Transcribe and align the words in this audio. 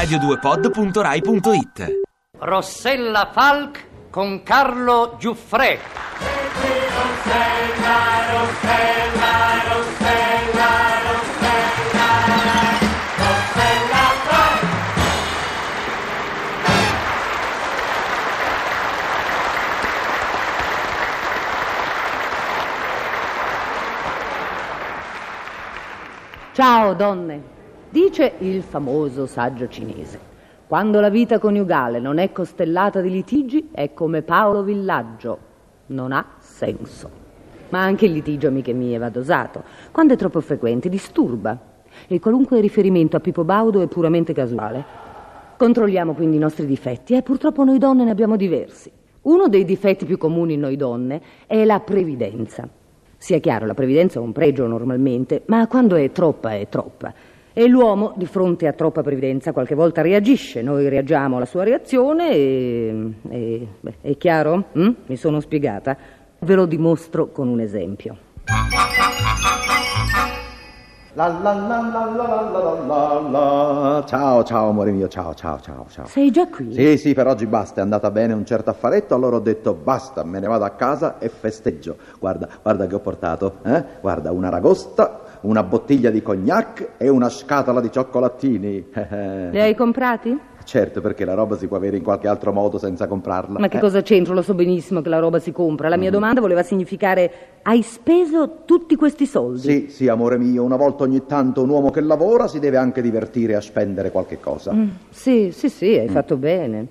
radio2pod.rai.it 0.00 2.00
Rossella 2.38 3.28
Falk 3.32 3.84
con 4.08 4.42
Carlo 4.42 5.16
Giuffre. 5.18 5.78
Rossella, 6.96 7.98
Rossella, 8.30 9.60
Rossella, 9.68 10.70
Rossella, 11.04 12.08
Rossella 13.18 14.04
Falk. 14.24 14.64
Ciao 26.52 26.94
donne 26.94 27.58
dice 27.90 28.34
il 28.38 28.62
famoso 28.62 29.26
saggio 29.26 29.68
cinese. 29.68 30.18
Quando 30.66 31.00
la 31.00 31.10
vita 31.10 31.40
coniugale 31.40 31.98
non 31.98 32.18
è 32.18 32.30
costellata 32.30 33.00
di 33.00 33.10
litigi 33.10 33.70
è 33.72 33.92
come 33.92 34.22
Paolo 34.22 34.62
Villaggio, 34.62 35.38
non 35.86 36.12
ha 36.12 36.24
senso. 36.38 37.10
Ma 37.70 37.82
anche 37.82 38.06
il 38.06 38.12
litigio, 38.12 38.48
amiche 38.48 38.72
mie, 38.72 38.98
va 38.98 39.08
dosato. 39.08 39.64
Quando 39.90 40.14
è 40.14 40.16
troppo 40.16 40.40
frequente 40.40 40.88
disturba 40.88 41.58
e 42.06 42.20
qualunque 42.20 42.60
riferimento 42.60 43.16
a 43.16 43.20
Pippo 43.20 43.42
Baudo 43.42 43.80
è 43.80 43.88
puramente 43.88 44.32
casuale. 44.32 44.84
Controlliamo 45.56 46.14
quindi 46.14 46.36
i 46.36 46.40
nostri 46.40 46.66
difetti 46.66 47.14
e 47.14 47.22
purtroppo 47.22 47.64
noi 47.64 47.78
donne 47.78 48.04
ne 48.04 48.10
abbiamo 48.10 48.36
diversi. 48.36 48.90
Uno 49.22 49.48
dei 49.48 49.64
difetti 49.64 50.04
più 50.04 50.16
comuni 50.16 50.54
in 50.54 50.60
noi 50.60 50.76
donne 50.76 51.20
è 51.46 51.64
la 51.64 51.80
previdenza. 51.80 52.68
Sia 53.16 53.38
chiaro, 53.38 53.66
la 53.66 53.74
previdenza 53.74 54.18
è 54.18 54.22
un 54.22 54.32
pregio 54.32 54.66
normalmente, 54.66 55.42
ma 55.46 55.66
quando 55.66 55.96
è 55.96 56.10
troppa 56.10 56.54
è 56.54 56.68
troppa. 56.68 57.12
E 57.52 57.66
l'uomo, 57.66 58.12
di 58.14 58.26
fronte 58.26 58.68
a 58.68 58.72
troppa 58.72 59.02
previdenza, 59.02 59.52
qualche 59.52 59.74
volta 59.74 60.02
reagisce, 60.02 60.62
noi 60.62 60.88
reagiamo 60.88 61.34
alla 61.36 61.46
sua 61.46 61.64
reazione 61.64 62.30
e... 62.30 63.12
e 63.28 63.66
beh, 63.80 63.94
è 64.02 64.16
chiaro? 64.16 64.66
Mm? 64.78 64.90
Mi 65.06 65.16
sono 65.16 65.40
spiegata? 65.40 65.96
Ve 66.38 66.54
lo 66.54 66.64
dimostro 66.64 67.32
con 67.32 67.48
un 67.48 67.58
esempio. 67.58 68.16
La, 71.14 71.26
la, 71.42 71.52
la, 73.28 74.04
ciao, 74.06 74.44
ciao, 74.44 74.68
amore 74.68 74.92
mio, 74.92 75.08
ciao, 75.08 75.34
ciao, 75.34 75.58
ciao, 75.60 75.86
ciao. 75.90 76.06
Sei 76.06 76.30
già 76.30 76.46
qui? 76.46 76.72
Sì, 76.72 76.96
sì, 76.98 77.14
per 77.14 77.26
oggi 77.26 77.46
basta, 77.46 77.80
è 77.80 77.82
andata 77.82 78.12
bene 78.12 78.32
un 78.32 78.46
certo 78.46 78.70
affaretto, 78.70 79.16
allora 79.16 79.36
ho 79.36 79.40
detto 79.40 79.74
basta, 79.74 80.22
me 80.22 80.38
ne 80.38 80.46
vado 80.46 80.64
a 80.64 80.70
casa 80.70 81.18
e 81.18 81.28
festeggio. 81.28 81.96
Guarda, 82.20 82.48
guarda 82.62 82.86
che 82.86 82.94
ho 82.94 83.00
portato, 83.00 83.56
eh? 83.64 83.84
Guarda, 84.00 84.30
una 84.30 84.50
ragosta 84.50 85.29
una 85.42 85.62
bottiglia 85.62 86.10
di 86.10 86.22
cognac 86.22 86.90
e 86.96 87.08
una 87.08 87.28
scatola 87.28 87.80
di 87.80 87.90
cioccolatini. 87.90 88.86
Li 89.50 89.60
hai 89.60 89.74
comprati? 89.76 90.48
certo, 90.70 91.00
perché 91.00 91.24
la 91.24 91.34
roba 91.34 91.56
si 91.56 91.66
può 91.66 91.76
avere 91.76 91.96
in 91.96 92.04
qualche 92.04 92.28
altro 92.28 92.52
modo 92.52 92.78
senza 92.78 93.08
comprarla. 93.08 93.58
Ma 93.58 93.66
che 93.66 93.78
eh. 93.78 93.80
cosa 93.80 94.02
c'entro? 94.02 94.34
Lo 94.34 94.42
so 94.42 94.54
benissimo 94.54 95.00
che 95.00 95.08
la 95.08 95.18
roba 95.18 95.40
si 95.40 95.50
compra. 95.50 95.88
La 95.88 95.96
mia 95.96 96.12
domanda 96.12 96.40
voleva 96.40 96.62
significare: 96.62 97.32
hai 97.62 97.82
speso 97.82 98.62
tutti 98.64 98.94
questi 98.94 99.26
soldi? 99.26 99.60
Sì, 99.60 99.86
sì, 99.88 100.06
amore 100.06 100.38
mio, 100.38 100.62
una 100.62 100.76
volta 100.76 101.02
ogni 101.02 101.26
tanto 101.26 101.62
un 101.62 101.70
uomo 101.70 101.90
che 101.90 102.00
lavora 102.00 102.46
si 102.46 102.60
deve 102.60 102.76
anche 102.76 103.02
divertire 103.02 103.56
a 103.56 103.60
spendere 103.60 104.12
qualche 104.12 104.38
cosa. 104.38 104.72
Mm, 104.72 104.88
sì, 105.08 105.50
sì, 105.52 105.68
sì, 105.68 105.98
hai 105.98 106.08
fatto 106.08 106.36
bene. 106.36 106.86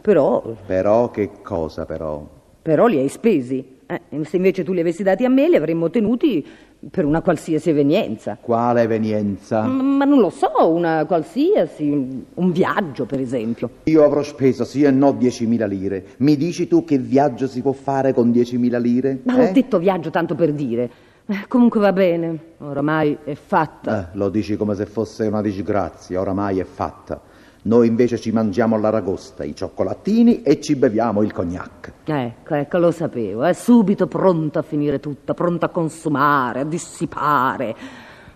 Però, 0.00 0.54
Però 0.64 1.10
che 1.10 1.30
cosa, 1.42 1.84
però? 1.84 2.24
però 2.62 2.86
li 2.86 2.98
hai 2.98 3.08
spesi. 3.08 3.74
Eh, 3.86 4.24
se 4.24 4.36
invece 4.36 4.64
tu 4.64 4.72
li 4.72 4.80
avessi 4.80 5.04
dati 5.04 5.24
a 5.24 5.28
me, 5.28 5.48
li 5.48 5.54
avremmo 5.54 5.88
tenuti 5.88 6.44
per 6.90 7.04
una 7.04 7.20
qualsiasi 7.22 7.70
evenienza. 7.70 8.36
Quale 8.40 8.82
evenienza? 8.82 9.64
Mm, 9.66 9.96
Ma 9.96 10.04
non 10.04 10.20
lo 10.20 10.30
so, 10.30 10.50
una 10.70 11.04
qualsiasi, 11.06 12.24
un 12.34 12.52
viaggio 12.52 13.06
per 13.06 13.20
esempio. 13.20 13.70
Io 13.84 14.04
avrò 14.04 14.22
speso 14.22 14.64
sì 14.64 14.82
e 14.82 14.90
no 14.90 15.10
10.000 15.12 15.66
lire. 15.66 16.04
Mi 16.18 16.36
dici 16.36 16.68
tu 16.68 16.84
che 16.84 16.98
viaggio 16.98 17.46
si 17.46 17.60
può 17.62 17.72
fare 17.72 18.12
con 18.12 18.30
10.000 18.30 18.80
lire? 18.80 19.20
Ma 19.24 19.38
Eh? 19.38 19.48
ho 19.48 19.52
detto 19.52 19.78
viaggio 19.78 20.10
tanto 20.10 20.34
per 20.34 20.52
dire. 20.52 20.90
Eh, 21.28 21.46
comunque 21.48 21.80
va 21.80 21.92
bene, 21.92 22.38
oramai 22.58 23.18
è 23.24 23.34
fatta. 23.34 24.10
Eh, 24.12 24.16
lo 24.16 24.28
dici 24.28 24.56
come 24.56 24.76
se 24.76 24.86
fosse 24.86 25.26
una 25.26 25.42
disgrazia, 25.42 26.20
oramai 26.20 26.60
è 26.60 26.64
fatta. 26.64 27.20
Noi 27.66 27.88
invece 27.88 28.20
ci 28.20 28.30
mangiamo 28.30 28.78
l'aragosta, 28.78 29.42
i 29.42 29.52
cioccolatini 29.52 30.42
e 30.42 30.60
ci 30.60 30.76
beviamo 30.76 31.22
il 31.22 31.32
cognac. 31.32 31.92
Ecco, 32.04 32.54
ecco, 32.54 32.78
lo 32.78 32.92
sapevo, 32.92 33.42
è 33.42 33.52
subito 33.54 34.06
pronta 34.06 34.60
a 34.60 34.62
finire 34.62 35.00
tutta, 35.00 35.34
pronta 35.34 35.66
a 35.66 35.68
consumare, 35.70 36.60
a 36.60 36.64
dissipare. 36.64 37.74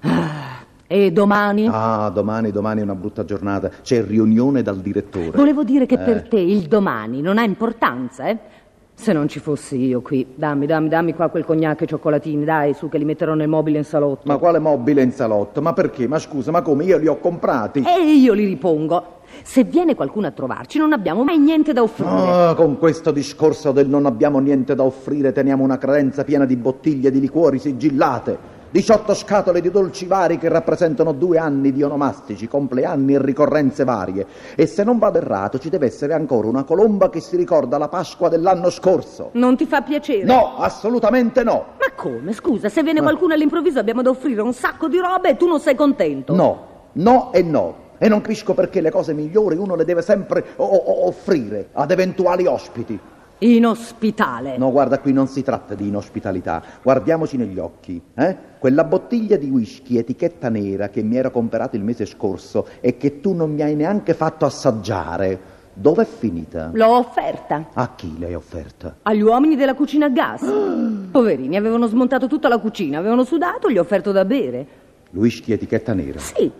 Ah, 0.01 0.65
E 0.89 1.13
domani? 1.13 1.69
Ah, 1.71 2.11
domani, 2.13 2.51
domani 2.51 2.81
è 2.81 2.83
una 2.83 2.97
brutta 2.97 3.25
giornata. 3.25 3.71
C'è 3.83 4.05
riunione 4.05 4.63
dal 4.63 4.81
direttore. 4.81 5.31
Volevo 5.31 5.63
dire 5.63 5.87
che 5.87 5.97
per 5.97 6.27
te 6.27 6.41
il 6.41 6.63
domani 6.63 7.21
non 7.21 7.39
ha 7.39 7.45
importanza, 7.45 8.27
eh? 8.27 8.37
Se 8.95 9.13
non 9.15 9.29
ci 9.29 9.39
fossi 9.39 9.77
io 9.79 10.03
qui, 10.03 10.27
dammi, 10.35 10.67
dammi, 10.67 10.89
dammi 10.89 11.15
qua 11.15 11.29
quel 11.29 11.45
cognac 11.47 11.81
e 11.81 11.87
cioccolatini, 11.87 12.45
dai, 12.45 12.75
su 12.75 12.89
che 12.91 12.99
li 12.99 13.07
metterò 13.07 13.33
nel 13.33 13.49
mobile 13.49 13.79
in 13.79 13.85
salotto. 13.85 14.25
Ma 14.27 14.37
quale 14.37 14.59
mobile 14.59 15.01
in 15.03 15.13
salotto? 15.13 15.63
Ma 15.63 15.73
perché? 15.73 16.07
Ma 16.07 16.19
scusa, 16.19 16.51
ma 16.51 16.61
come? 16.61 16.85
Io 16.85 16.99
li 16.99 17.07
ho 17.07 17.17
comprati. 17.19 17.83
E 17.87 18.13
io 18.13 18.35
li 18.35 18.45
ripongo. 18.45 19.20
Se 19.43 19.65
viene 19.65 19.95
qualcuno 19.95 20.27
a 20.27 20.31
trovarci, 20.31 20.79
non 20.79 20.93
abbiamo 20.93 21.25
mai 21.25 21.39
niente 21.39 21.73
da 21.73 21.83
offrire. 21.83 22.11
Ah, 22.11 22.55
con 22.55 22.79
questo 22.79 23.11
discorso 23.11 23.73
del 23.73 23.89
non 23.89 24.07
abbiamo 24.07 24.39
niente 24.39 24.75
da 24.75 24.83
offrire 24.83 25.33
teniamo 25.33 25.63
una 25.63 25.79
credenza 25.79 26.25
piena 26.25 26.45
di 26.45 26.57
bottiglie 26.57 27.11
di 27.11 27.21
liquori 27.21 27.59
sigillate, 27.59 28.59
18 28.71 29.15
scatole 29.15 29.61
di 29.61 29.69
dolci 29.69 30.07
vari 30.07 30.39
che 30.39 30.49
rappresentano 30.49 31.11
due 31.13 31.39
anni 31.39 31.73
di 31.73 31.83
onomastici, 31.83 32.47
compleanni 32.47 33.15
e 33.15 33.21
ricorrenze 33.21 33.83
varie. 33.83 34.25
E 34.55 34.67
se 34.67 34.85
non 34.85 34.99
vado 34.99 35.19
errato 35.19 35.59
ci 35.59 35.71
deve 35.71 35.87
essere 35.87 36.15
ancora 36.15 36.47
una 36.47 36.63
colomba 36.63 37.11
che 37.11 37.19
si 37.19 37.37
ricorda 37.37 37.79
la 37.79 37.89
Pasqua 37.89 38.29
dell'anno 38.29 38.71
scorso. 38.71 39.31
Non 39.33 39.57
ti 39.57 39.67
fa 39.67 39.83
piacere? 39.83 40.23
No, 40.23 40.57
assolutamente 40.59 41.43
no. 41.43 41.65
Ma 41.81 41.93
come? 41.97 42.33
Scusa, 42.33 42.69
se 42.69 42.85
viene 42.85 43.03
qualcuno 43.03 43.35
all'improvviso 43.35 43.81
abbiamo 43.81 44.03
da 44.03 44.11
offrire 44.11 44.41
un 44.41 44.53
sacco 44.53 44.87
di 44.87 44.99
roba 44.99 45.29
e 45.29 45.37
tu 45.37 45.49
non 45.49 45.59
sei 45.59 45.75
contento? 45.75 46.33
No, 46.33 46.67
no 46.93 47.33
e 47.33 47.43
no. 47.43 47.89
E 48.03 48.09
non 48.09 48.23
capisco 48.23 48.55
perché 48.55 48.81
le 48.81 48.91
cose 48.91 49.13
migliori 49.13 49.57
uno 49.57 49.75
le 49.75 49.85
deve 49.85 50.01
sempre 50.01 50.43
o- 50.57 50.65
o- 50.65 51.07
offrire 51.07 51.69
ad 51.73 51.91
eventuali 51.91 52.47
ospiti. 52.47 52.99
Inospitale. 53.43 54.57
No, 54.57 54.71
guarda, 54.71 54.99
qui 55.01 55.13
non 55.13 55.27
si 55.27 55.43
tratta 55.43 55.75
di 55.75 55.89
inospitalità. 55.89 56.63
Guardiamoci 56.83 57.37
negli 57.37 57.59
occhi. 57.59 58.01
Eh? 58.15 58.37
Quella 58.59 58.85
bottiglia 58.85 59.37
di 59.37 59.51
whisky 59.51 59.99
etichetta 59.99 60.49
nera 60.49 60.89
che 60.89 61.03
mi 61.03 61.17
ero 61.17 61.31
comprato 61.31 61.77
il 61.77 61.83
mese 61.85 62.07
scorso 62.07 62.67
e 62.81 62.97
che 62.97 63.21
tu 63.21 63.35
non 63.35 63.53
mi 63.53 63.61
hai 63.63 63.75
neanche 63.75 64.15
fatto 64.15 64.47
assaggiare, 64.47 65.39
dov'è 65.75 66.05
finita? 66.07 66.71
L'ho 66.73 66.97
offerta 66.99 67.69
A 67.75 67.95
chi 67.95 68.19
l'hai 68.19 68.35
offerta? 68.35 68.97
agli 69.03 69.21
uomini 69.23 69.57
della 69.57 69.75
cucina 69.75 70.07
a 70.07 70.11
gas. 70.11 70.43
Poverini, 71.13 71.57
avevano 71.57 71.87
smontato 71.87 72.27
tutta 72.29 72.49
la 72.49 72.59
cucina, 72.59 72.99
avevano 72.99 73.25
sudato, 73.25 73.71
gli 73.71 73.77
ho 73.79 73.83
offerto 73.83 74.11
da 74.13 74.25
bere. 74.25 74.67
Whisky 75.13 75.53
etichetta 75.53 75.93
nera. 75.93 76.19
Sì, 76.19 76.51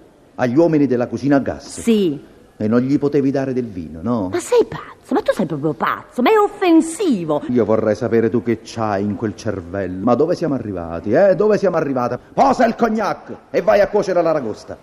Agli 0.41 0.57
uomini 0.57 0.87
della 0.87 1.07
cucina 1.07 1.37
a 1.37 1.41
gas. 1.41 1.81
sì. 1.81 2.29
E 2.57 2.69
non 2.69 2.81
gli 2.81 2.99
potevi 2.99 3.31
dare 3.31 3.55
del 3.55 3.65
vino, 3.65 4.01
no? 4.03 4.29
Ma 4.31 4.39
sei 4.39 4.67
pazzo, 4.67 5.15
ma 5.15 5.23
tu 5.23 5.33
sei 5.33 5.47
proprio 5.47 5.73
pazzo, 5.73 6.21
ma 6.21 6.29
è 6.29 6.39
offensivo. 6.39 7.41
Io 7.49 7.65
vorrei 7.65 7.95
sapere 7.95 8.29
tu 8.29 8.43
che 8.43 8.61
c'hai 8.63 9.03
in 9.03 9.17
quel 9.17 9.35
cervello. 9.35 10.05
Ma 10.05 10.15
dove 10.15 10.35
siamo 10.35 10.53
arrivati, 10.53 11.11
eh? 11.13 11.35
Dove 11.35 11.57
siamo 11.57 11.77
arrivati? 11.77 12.19
Posa 12.35 12.67
il 12.67 12.75
cognac 12.75 13.35
e 13.51 13.63
vai 13.63 13.81
a 13.81 13.89
cuocere 13.89 14.21
l'aragosta. 14.21 14.77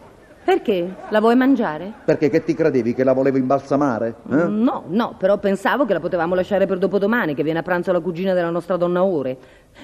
Perché? 0.44 0.92
La 1.10 1.20
vuoi 1.20 1.36
mangiare? 1.36 1.92
Perché 2.04 2.32
che 2.32 2.44
ti 2.44 2.56
credevi 2.56 2.96
che 2.96 3.04
la 3.04 3.14
volevo 3.14 3.38
imbalsamare? 3.38 4.16
Eh? 4.28 4.36
No, 4.48 4.86
no, 4.88 5.16
però 5.20 5.38
pensavo 5.38 5.86
che 5.86 5.94
la 5.94 6.00
potevamo 6.00 6.34
lasciare 6.34 6.66
per 6.66 6.80
dopodomani, 6.80 7.36
che 7.36 7.44
viene 7.44 7.60
a 7.60 7.64
pranzo 7.64 7.92
la 7.92 8.00
cugina 8.00 8.34
della 8.34 8.50
nostra 8.50 8.76
donna 8.76 9.04
Ore. 9.04 9.38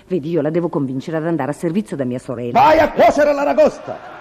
Vedi, 0.08 0.32
io 0.32 0.42
la 0.42 0.50
devo 0.50 0.70
convincere 0.70 1.18
ad 1.18 1.28
andare 1.28 1.52
a 1.52 1.54
servizio 1.54 1.96
da 1.96 2.06
mia 2.06 2.20
sorella. 2.20 2.60
Vai 2.60 2.80
a 2.80 2.92
cuocere 2.92 3.34
l'aragosta 3.34 4.13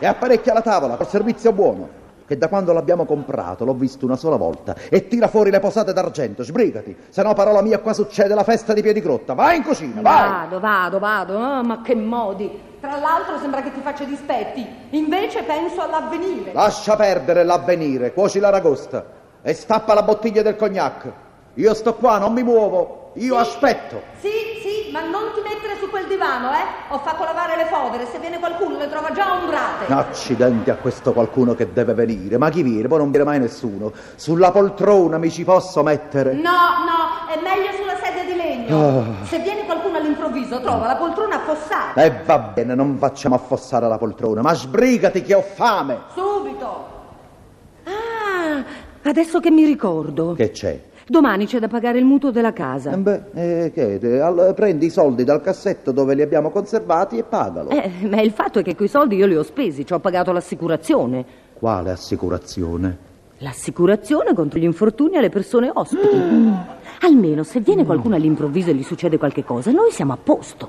e 0.00 0.06
apparecchia 0.06 0.52
la 0.52 0.62
tavola 0.62 0.96
col 0.96 1.06
servizio 1.06 1.52
buono. 1.52 1.98
Che 2.26 2.38
da 2.38 2.48
quando 2.48 2.72
l'abbiamo 2.72 3.04
comprato 3.04 3.64
l'ho 3.64 3.74
visto 3.74 4.06
una 4.06 4.16
sola 4.16 4.36
volta. 4.36 4.74
E 4.88 5.08
tira 5.08 5.26
fuori 5.28 5.50
le 5.50 5.58
posate 5.58 5.92
d'argento, 5.92 6.44
sbrigati. 6.44 6.96
Se 7.08 7.22
no, 7.22 7.34
parola 7.34 7.60
mia, 7.60 7.80
qua 7.80 7.92
succede 7.92 8.34
la 8.34 8.44
festa 8.44 8.72
di 8.72 8.82
Piedigrotta. 8.82 9.34
Vai 9.34 9.56
in 9.56 9.64
cucina, 9.64 10.00
vai! 10.00 10.28
Vado, 10.28 10.60
vado, 10.60 10.98
vado. 11.00 11.36
Oh, 11.36 11.62
ma 11.64 11.82
che 11.82 11.96
modi. 11.96 12.68
Tra 12.80 12.98
l'altro 12.98 13.36
sembra 13.40 13.62
che 13.62 13.72
ti 13.72 13.80
faccia 13.80 14.04
dispetti. 14.04 14.64
Invece 14.90 15.42
penso 15.42 15.82
all'avvenire. 15.82 16.52
Lascia 16.52 16.94
perdere 16.94 17.42
l'avvenire, 17.42 18.12
cuoci 18.12 18.38
l'aragosta 18.38 19.04
e 19.42 19.52
stappa 19.52 19.92
la 19.92 20.02
bottiglia 20.02 20.42
del 20.42 20.54
cognac. 20.54 21.12
Io 21.54 21.74
sto 21.74 21.94
qua, 21.94 22.18
non 22.18 22.32
mi 22.32 22.44
muovo. 22.44 23.10
Io 23.14 23.36
aspetto. 23.36 24.00
Sì, 24.20 24.28
sì, 24.59 24.59
ma 24.90 25.00
non 25.00 25.30
ti 25.34 25.40
mettere 25.42 25.76
su 25.78 25.88
quel 25.90 26.06
divano, 26.06 26.50
eh? 26.52 26.64
Ho 26.88 26.98
fatto 26.98 27.24
lavare 27.24 27.56
le 27.56 27.66
fodere, 27.66 28.06
se 28.06 28.18
viene 28.18 28.38
qualcuno 28.38 28.76
le 28.78 28.88
trova 28.88 29.12
già 29.12 29.32
ombrate. 29.34 29.92
Accidenti 29.92 30.70
a 30.70 30.76
questo 30.76 31.12
qualcuno 31.12 31.54
che 31.54 31.72
deve 31.72 31.94
venire. 31.94 32.38
Ma 32.38 32.50
chi 32.50 32.62
viene? 32.62 32.88
Poi 32.88 32.98
non 32.98 33.10
viene 33.10 33.24
mai 33.26 33.38
nessuno. 33.38 33.92
Sulla 34.16 34.50
poltrona 34.50 35.18
mi 35.18 35.30
ci 35.30 35.44
posso 35.44 35.82
mettere? 35.82 36.32
No, 36.34 36.40
no, 36.40 37.32
è 37.32 37.40
meglio 37.42 37.72
sulla 37.76 37.96
sedia 38.02 38.24
di 38.24 38.34
legno. 38.36 39.24
Se 39.24 39.38
viene 39.38 39.64
qualcuno 39.64 39.98
all'improvviso, 39.98 40.60
trova 40.60 40.86
la 40.86 40.96
poltrona 40.96 41.36
affossata. 41.36 42.02
E 42.02 42.22
va 42.24 42.38
bene, 42.38 42.74
non 42.74 42.96
facciamo 42.98 43.34
affossare 43.34 43.88
la 43.88 43.98
poltrona, 43.98 44.42
ma 44.42 44.54
sbrigati 44.54 45.22
che 45.22 45.34
ho 45.34 45.42
fame. 45.42 45.98
Subito. 46.14 46.88
Ah, 47.84 48.64
Adesso 49.02 49.40
che 49.40 49.50
mi 49.50 49.64
ricordo. 49.64 50.34
Che 50.34 50.50
c'è? 50.50 50.80
Domani 51.10 51.46
c'è 51.46 51.58
da 51.58 51.66
pagare 51.66 51.98
il 51.98 52.04
mutuo 52.04 52.30
della 52.30 52.52
casa. 52.52 52.92
Eh 52.92 52.96
beh, 52.96 53.22
eh, 53.34 53.72
che, 53.72 54.20
al- 54.20 54.52
prendi 54.54 54.86
i 54.86 54.90
soldi 54.90 55.24
dal 55.24 55.40
cassetto 55.40 55.90
dove 55.90 56.14
li 56.14 56.22
abbiamo 56.22 56.50
conservati 56.50 57.18
e 57.18 57.24
pagalo. 57.24 57.70
Eh, 57.70 57.90
ma 58.08 58.20
il 58.20 58.30
fatto 58.30 58.60
è 58.60 58.62
che 58.62 58.76
quei 58.76 58.86
soldi 58.86 59.16
io 59.16 59.26
li 59.26 59.34
ho 59.34 59.42
spesi, 59.42 59.84
ci 59.84 59.92
ho 59.92 59.98
pagato 59.98 60.30
l'assicurazione. 60.30 61.24
Quale 61.52 61.90
assicurazione? 61.90 62.96
L'assicurazione 63.38 64.34
contro 64.34 64.60
gli 64.60 64.62
infortuni 64.62 65.16
alle 65.16 65.30
persone 65.30 65.68
ospiti. 65.74 66.16
Almeno 67.02 67.42
se 67.42 67.58
viene 67.58 67.84
qualcuno 67.84 68.14
all'improvviso 68.14 68.70
e 68.70 68.74
gli 68.74 68.84
succede 68.84 69.18
qualche 69.18 69.42
cosa, 69.42 69.72
noi 69.72 69.90
siamo 69.90 70.12
a 70.12 70.16
posto. 70.22 70.68